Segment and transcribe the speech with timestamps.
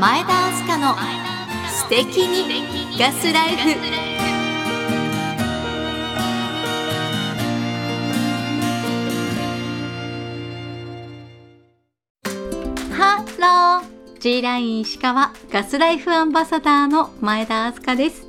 [0.00, 0.94] 前田明日香の
[1.68, 3.70] 素敵にガスライフ。
[12.92, 14.18] ハロー。
[14.18, 18.26] G ライン石川ガスライフアンバサダーの前田明日香です。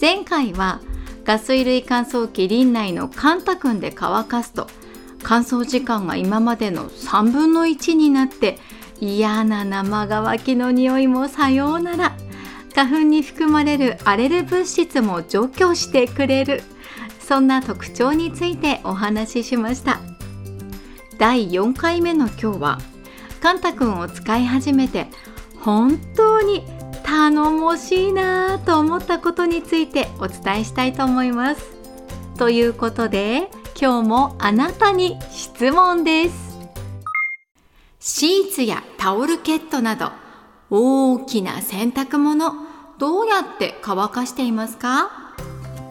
[0.00, 0.80] 前回は
[1.24, 4.66] ガス衣類乾燥機リンナイの乾太くんで乾かすと。
[5.22, 8.58] 乾燥時間が今までの3分の1になって
[9.00, 12.16] 嫌な生乾きの匂いもさようなら。
[12.74, 16.62] 花粉に含まれるアレル物質も除去してくれる。
[17.18, 20.00] そんな特徴についてお話ししました。
[21.18, 22.78] 第4回目の今日は
[23.40, 25.06] カンタ君を使い始めて
[25.60, 26.64] 本当に
[27.02, 31.62] 頼もしいなぁと思ったことについてお伝えしたいと思います。
[32.38, 36.49] ということで今日もあなたに質問です。
[38.02, 40.10] シーツやタオルケットなど
[40.70, 42.54] 大きな洗濯物
[42.96, 45.10] どうやって乾かしていますか？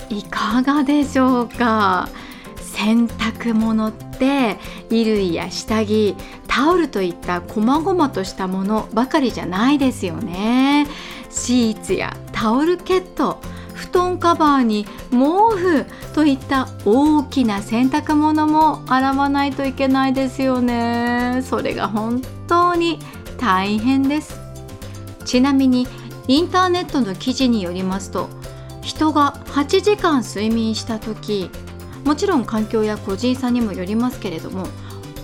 [0.10, 2.10] いかがでしょうか？
[2.58, 4.58] 洗濯物って
[4.90, 6.16] 衣類や下着
[6.48, 10.88] タオルといった細々としたものばかりじゃないですよね。
[11.30, 13.40] シーツやタオルケット
[13.80, 23.00] 布団カバーに毛布といった大きな洗濯物も洗わないといけないですよねそれが本当に
[23.38, 24.38] 大変です
[25.24, 25.88] ちなみに
[26.28, 28.28] インターネットの記事によりますと
[28.82, 31.50] 人が8時間睡眠した時
[32.04, 34.68] もちろん環境や個人差にもよりますけれども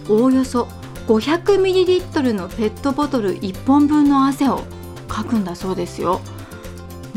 [0.07, 0.69] おおよそ
[1.07, 4.63] 500ml のペットボトル1本分の汗を
[5.09, 6.21] かくんだそうですよ。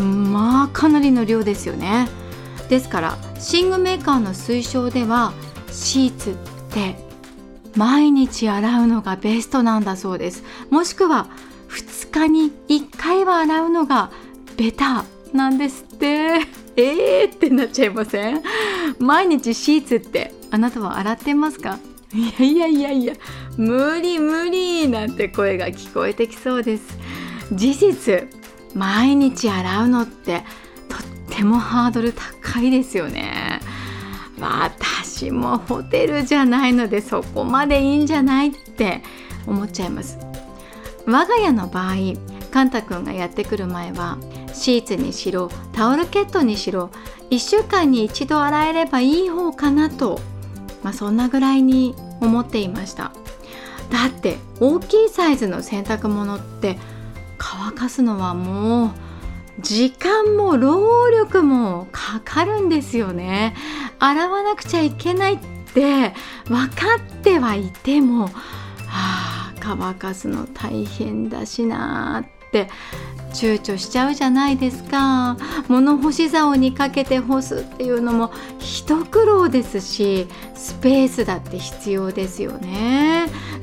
[0.03, 2.09] まあかなりの量ですよね。
[2.69, 3.19] ですから
[3.53, 5.33] 寝具メーカーの推奨では
[5.71, 6.35] シーツっ
[6.71, 6.97] て
[7.77, 10.45] 毎日洗うのがベストなんだそうです。
[10.71, 11.29] もしくは
[11.69, 14.11] 2日に1回は洗うのが
[14.57, 16.41] ベターなんですって。
[16.81, 18.41] えーってなっちゃいません？
[19.01, 21.81] 毎日シーツってあなたは洗ってますか？
[22.15, 23.15] いやいやいやいや
[23.57, 26.97] 無理無理なんて声が聞こえてきそうです。
[27.53, 28.29] 事実
[28.75, 30.45] 毎日洗うのって
[30.89, 33.61] とってもハードル高いですよね。
[34.41, 39.03] 私もホテルじゃないのでそこまでいいんじゃないって
[39.47, 40.19] 思っちゃいます。
[41.07, 41.95] 我が家の場合
[42.51, 44.19] カンタ君がやってくる前は
[44.53, 46.91] シーツにしろタオルケットにしろ
[47.31, 50.21] 1週間に一度洗えればいい方かなと、
[50.83, 53.13] まあ、そんなぐらいに思っていました。
[53.91, 56.79] だって大きいサイズの洗濯物って
[57.39, 58.91] 乾かすのはもう
[59.61, 63.55] 時間も労力もかかるんですよね。
[63.99, 65.39] 洗わなくちゃいけないっ
[65.75, 66.15] て
[66.49, 68.31] 分かってはいても、
[68.89, 72.69] あ、乾かすの大変だしなって
[73.33, 75.37] 躊躇しちゃうじゃないですか。
[75.67, 83.18] 物干し竿にかけて干すっていうのも一苦労ですしスペースだって必要ですよね。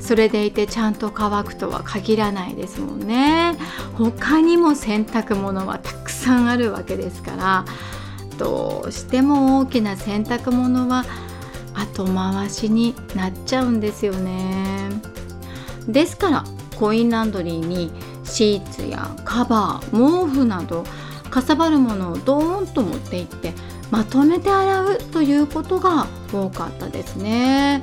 [0.06, 3.56] それでいてちゃんと乾くとは限らないですもんね。
[3.94, 7.64] 他にも洗濯物はたくさんあるわけですから。
[8.38, 11.04] どうしても大きな洗濯物は
[11.74, 14.90] 後回しになっちゃうんですよね。
[15.88, 16.44] ですから
[16.76, 17.90] コインランドリーに
[18.24, 20.84] シーツやカバー毛布など
[21.30, 23.54] かさばるものをドーンと持っていって
[23.90, 27.82] まとめて洗うということが多かったですね。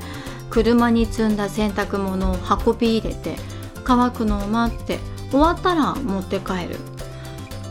[0.54, 3.38] 車に積んだ洗濯物を運び入れて
[3.84, 5.00] 乾くのを待って
[5.32, 6.78] 終わったら持って帰る。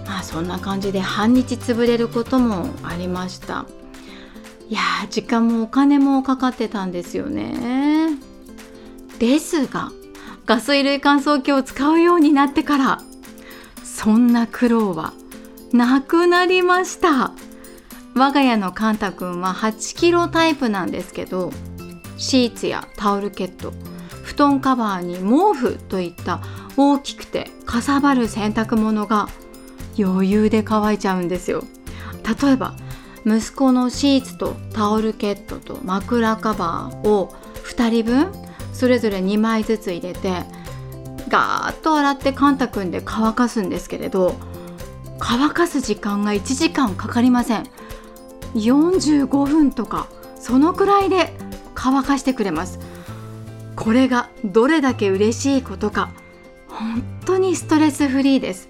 [0.04, 3.66] まあそんな感じで半日潰れることもありました。
[4.69, 8.19] いや時間もお金もかかってたんですよね。
[9.21, 9.92] ですが
[10.44, 12.98] ガス衣類乾燥機を使うようになってから
[13.84, 15.12] そんな苦労は
[15.72, 17.31] なくなりました。
[18.16, 21.53] 我が家のカンタ君は8キロタイプなんですけど
[22.16, 23.72] シーツやタオルケット
[24.22, 26.40] 布団カバーに毛布といった
[26.76, 29.28] 大きくてかさばる洗濯物が
[29.98, 31.64] 余裕で乾いちゃうんですよ。
[32.42, 32.74] 例えば
[33.26, 38.32] 息子のシーツとタオルケットと枕カバーを2人分
[38.72, 40.42] それぞれ2枚ずつ入れて
[41.28, 44.34] ガーッと洗ってカンタ君で乾かすんですけれど
[45.18, 47.66] 乾かす時間が1時間かかりません。
[48.54, 51.32] 45分とかそのくらいで
[51.82, 52.78] 乾かしてくれます。
[53.74, 56.10] これがどれだけ嬉しいことか。
[56.68, 58.68] 本当にストレスフリーです。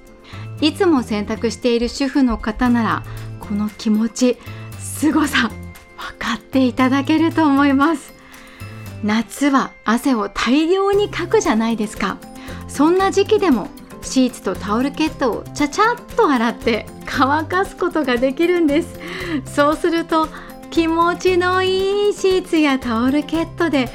[0.63, 3.03] いつも洗濯している主婦の方なら
[3.39, 4.39] この気持ち
[4.79, 5.51] 凄さ
[5.99, 8.15] 分かっていただけると思います。
[9.05, 12.17] 夏は汗を大量にかくじゃないですか。
[12.67, 13.69] そんな時期でも
[14.01, 18.99] シーツとタオルケットをちゃちゃっと洗って乾かすことができるんです。
[19.45, 20.29] そうすると
[20.73, 23.91] 気持ちのいいシーツやタオルケットで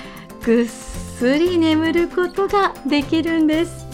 [0.46, 3.88] ぐっすり眠ることができるんです。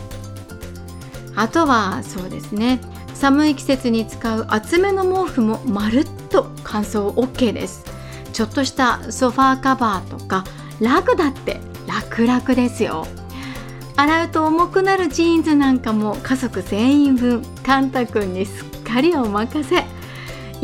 [1.34, 2.82] あとはそうですね。
[3.14, 7.86] 寒い季節に使う厚めの毛布もまるっと乾燥 OK です。
[8.34, 10.44] ちょっとしたソファーカバーとか
[10.82, 13.08] ラグだって楽々ですよ。
[13.96, 19.86] 洗うと重くなるジーンズなんかも家族全員分カンタ君にすっかりお任せ。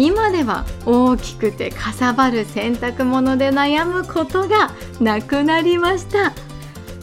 [0.01, 6.31] 今では大きくてかさばる洗濯物で悩むことがなくなりました。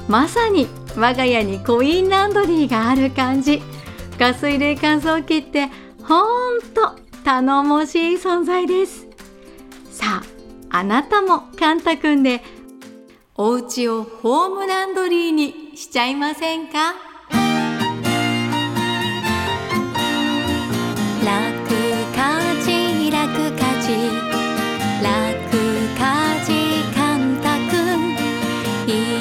[0.09, 0.67] まさに
[0.97, 3.63] 我が家にコインランドリーがある感じ。
[4.19, 5.69] ガス入れ乾燥機って
[6.05, 6.23] ほ
[6.55, 9.07] んと頼もしい存在です。
[9.91, 10.23] さ
[10.71, 12.43] ああなたもカンタ君で
[13.35, 17.06] お家をホームランドリーにしちゃいませんか？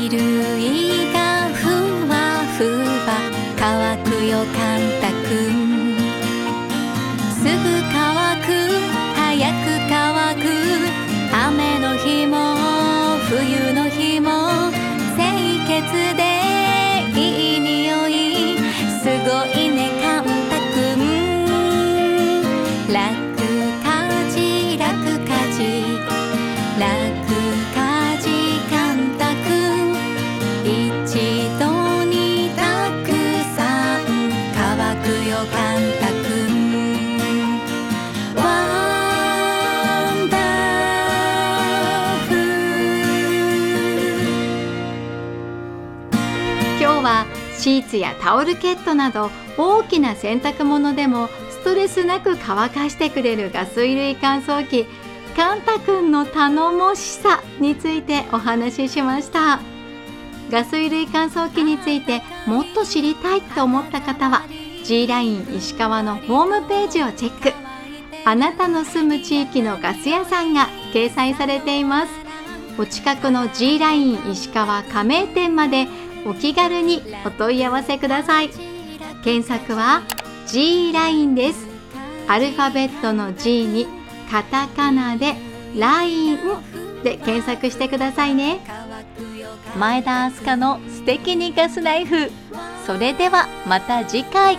[0.05, 0.34] 衣
[47.65, 54.85] シーツやタオルケットなど大きな洗濯物でもストレスなく乾かしてくれるガス衣類乾燥機
[55.35, 59.59] カンタ君の頼もしさについてお話ししました。
[60.51, 64.43] ガス衣類乾燥機についてもっと知りたいと思った方は
[64.83, 67.51] G ライン石川のホームページをチェック。
[68.25, 72.11] あなたの住む地域のガス屋さんが掲載されています。
[72.77, 75.87] お近くの G ライン石川加盟店まで
[76.25, 78.49] お気軽にお問い合わせください。
[79.23, 80.01] 検索は
[80.47, 81.67] G ラインです。
[82.27, 83.87] アルファベットの G に
[84.31, 85.35] カタカナで
[85.77, 86.37] ライン
[87.03, 88.59] で検索してくださいね。
[89.77, 92.31] 前田明日香の素敵にガスナイフ。
[92.85, 94.57] それではまた次回。